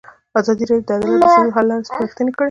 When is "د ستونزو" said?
1.21-1.55